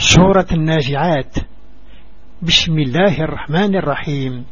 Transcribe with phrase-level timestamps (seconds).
[0.00, 1.34] سورة النازعات.
[2.42, 4.44] بسم الله الرحمن الرحيم.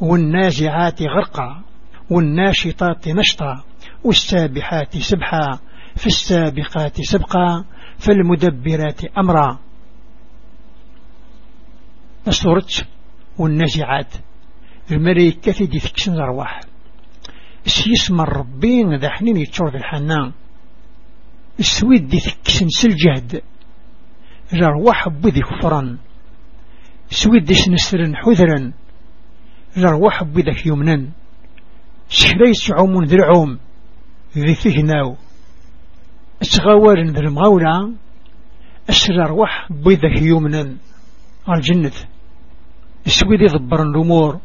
[0.00, 1.62] والنازعات غرقا
[2.10, 3.64] والناشطات نشطا
[4.04, 5.58] والسابحات سبحا
[5.96, 7.64] فالسابقات سبقا
[7.98, 9.58] فالمدبرات أمرا.
[12.28, 12.66] سورة
[13.38, 14.14] والنازعات.
[14.90, 16.60] الملائكة دي تكسن الأرواح
[17.66, 20.32] اسم الربين ذا حنين يتشور ذا الحنان.
[21.60, 23.42] السويد دي تكسن سلجهد
[24.52, 25.98] الأرواح بذي كفرا
[27.10, 28.72] سويد دي سنسرن حذرا
[29.76, 31.08] الأرواح بذك يمنا
[32.08, 33.58] سحريس عوم ذي العوم
[34.36, 35.16] ذي فهناو.
[36.42, 37.92] اسغوار ذي المغولة
[38.90, 40.76] أسر أرواح بذك يمنا
[41.48, 41.92] الجنة.
[43.06, 44.40] سويد يضبر الأمور.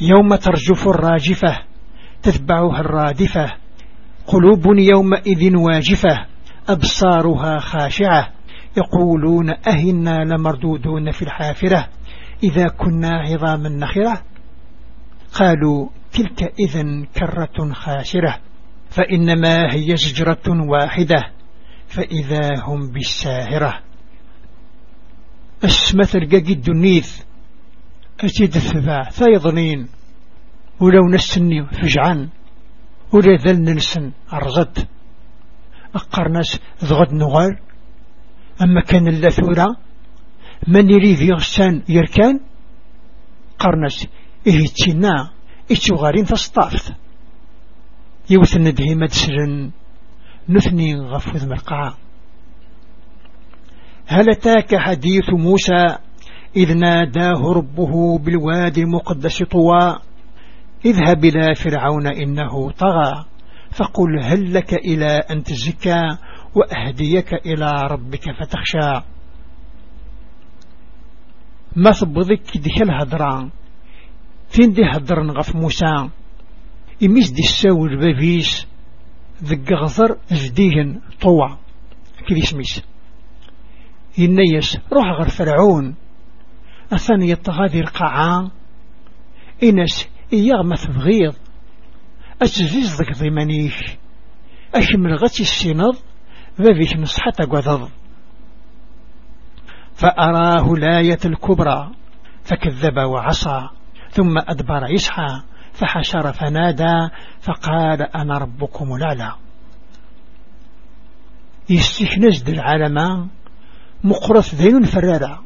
[0.00, 1.58] يوم ترجف الراجفة
[2.22, 3.54] تتبعها الرادفة.
[4.26, 6.29] قلوب يومئذ واجفة.
[6.68, 8.32] أبصارها خاشعة.
[8.76, 11.88] يقولون أهنا لمردودون في الحافرة.
[12.42, 14.22] إذا كنا عظاما نخرة.
[15.34, 16.82] قالوا تلك إذا
[17.18, 18.38] كرة خاسرة
[18.90, 21.32] فإنما هي زجرة واحدة.
[21.88, 23.78] فإذا هم بالساهرة.
[25.64, 27.22] أسمة القاقي الدنيث.
[28.20, 29.88] أجد الثباع ثايضنين
[30.80, 32.28] ولو نسني فجعان
[33.12, 34.78] ولا ذل أرغد.
[35.94, 37.58] أقرناس ذغد نغال
[38.62, 39.76] أما كان اللثورة
[40.68, 42.40] من يريد يغسان يركان
[43.58, 44.06] قرناس
[44.46, 45.30] إيه تينا
[45.70, 46.92] إيه غارين تصطافت
[48.30, 49.70] يوثن ندهي مدسرن
[50.48, 51.94] نثني غفوذ مرقعا
[54.06, 55.96] هل أتاك حديث موسى
[56.56, 59.98] إذ ناداه ربه بالوادي المقدس طوى
[60.84, 63.24] إذهب إلى فرعون إنه طغى.
[63.70, 66.16] فقل هل لك إلى أن تزكى
[66.54, 69.06] وأهديك إلى ربك فتخشى.
[71.76, 73.50] ما ثبضك ديك الهدران
[74.48, 76.08] فين دي هدرن غف موسى؟
[77.02, 78.66] إميس دي الساو البابيس
[79.44, 81.58] ذك غضر جديهن طوع
[82.28, 82.82] كذي سميس
[84.18, 85.94] ينيس روح غير فرعون.
[86.92, 88.50] أثني يطغادي القاعة
[89.62, 91.49] إنس إياغمث بغيض أتزيز
[92.42, 93.96] ذك ضمانيش.
[94.74, 95.96] أشمل غتي السنض
[96.60, 97.88] ذبيك نصحة قذض
[99.94, 101.90] فأراه الآية الكبرى
[102.44, 103.68] فكذب وعصى
[104.10, 105.42] ثم أدبر يسحى
[105.72, 107.08] فحشر فنادى
[107.40, 109.34] فقال أنا ربكم الأعلى.
[111.70, 113.28] يستخنز العالم
[114.04, 115.42] مقرث ذين فرارا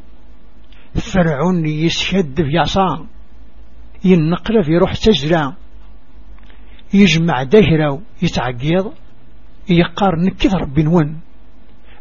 [0.94, 3.06] فرعون يسشد في عصا
[4.04, 5.56] ينقل في روح تجرى
[6.92, 8.92] يجمع دهرة يتعقيض
[9.68, 11.20] يقار نكث ربي نون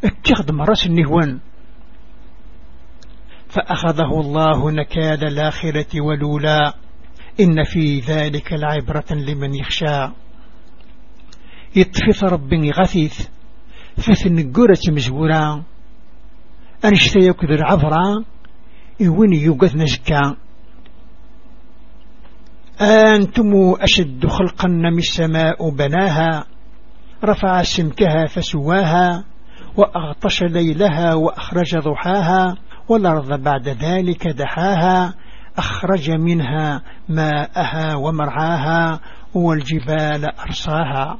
[0.03, 1.39] اتخذ مرس النهوان
[3.49, 6.73] فأخذه الله نكاد الآخرة ولولا
[7.39, 10.07] إن في ذلك العبرة لمن يخشى.
[11.75, 13.27] يطفث ربي غثيث
[13.97, 15.63] فثن قرة مزورا
[16.85, 18.25] أنشتيك ذو العبرة
[19.01, 20.35] إوين يوقث نزكا
[22.81, 26.45] أنتم أشد خلقا من السماء بناها؟
[27.23, 29.23] رفع سمكها فسواها
[29.77, 32.57] وأغطش ليلها وأخرج ضحاها
[32.89, 35.13] والأرض بعد ذلك دحاها
[35.57, 38.99] أخرج منها ماءها ومرعاها
[39.33, 41.17] والجبال أرصاها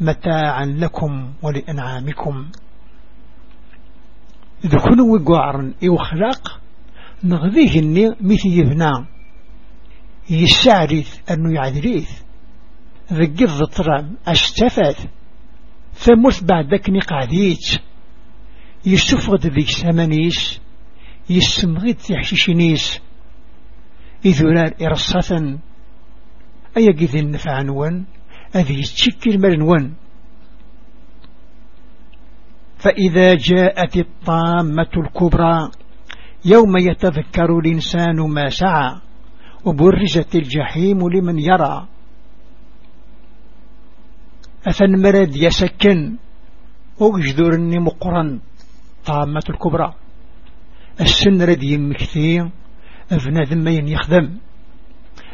[0.00, 2.48] متاعا لكم ولأنعامكم.
[5.00, 6.60] وقعرن إو خلاق
[7.24, 7.80] نغذيه
[8.20, 9.17] مثل يبنى
[10.30, 12.10] يسعرث أنه يعذريث.
[13.12, 15.08] ذقض الطرام أشتفت
[15.94, 17.78] ثمث بعد ذاك نقعديت.
[18.86, 19.68] يسفغد ذيك
[21.30, 23.00] يسمغد تحشيشنيس
[24.26, 25.58] إذولار إرصة
[26.76, 28.06] أي قذ النفع نون
[28.56, 29.94] أذي يتشكل مرنون
[32.78, 35.70] فإذا جاءت الطامة الكبرى
[36.44, 39.07] يوم يتذكر الإنسان ما سعى.
[39.68, 41.86] وبرزت الجحيم لمن يرى.
[44.68, 46.16] أثن مرد يسكن
[47.00, 48.40] وجذرني مقرا
[49.06, 49.94] طامة الكبرى.
[51.00, 52.40] السن رد يمكثي
[53.12, 54.38] ابن ذمين يخدم.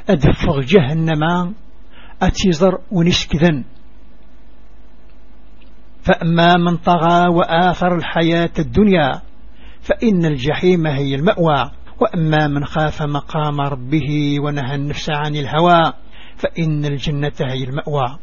[0.08, 1.54] أدفغ جهنم
[2.22, 3.64] أتيزر ونسكذن.
[6.02, 9.22] فأما من طغى وآثر الحياة الدنيا
[9.81, 11.70] فإن الجحيم هي المأوى.
[12.00, 15.93] وأما من خاف مقام ربه ونهى النفس عن الهوى
[16.37, 18.19] فإن الجنة هي المأوى.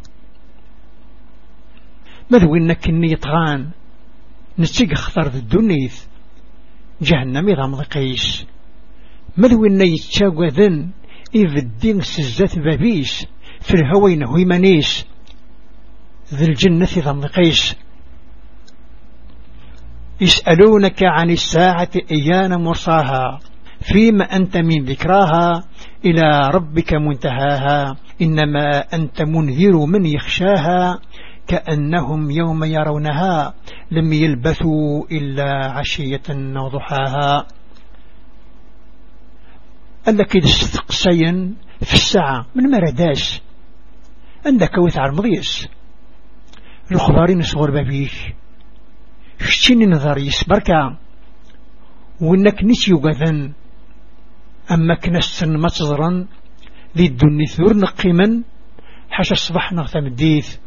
[2.29, 3.69] ماذو إنك إني يطغان
[4.59, 6.05] نتيق خطر ذا الدنيث.
[7.01, 8.45] جهنم إذا مضيقيش
[9.37, 10.89] مذوين يتشاقوا ذن؟
[11.35, 13.25] إذ الدين سزات بابيش.
[13.61, 15.05] في الهوين هو يمانيش.
[16.33, 17.75] ذي الجنة إذا مضيقيش
[20.21, 23.39] يسألونك عن الساعة إيان مرصاها
[23.81, 25.63] فيما أنت من ذكراها
[26.05, 30.99] إلى ربك منتهاها إنما أنت منذر من يخشاها
[31.47, 33.53] كأنهم يوم يرونها
[33.91, 37.47] لم يلبثوا إلا عشية وضحاها
[40.07, 43.41] أنك إذا استقسين في الساعة من مرداش
[44.45, 45.67] عندك وثع المضيس.
[46.91, 48.35] الخضارين صغر بابيك.
[49.39, 50.97] شتيني نظر يسبركا
[52.21, 53.53] وإنك نسيو قذن
[54.71, 56.27] أما كنسن متظرا
[56.97, 58.43] ذي الدني ثور نقيما
[59.09, 60.57] حاشا الصباح نغتم الديث.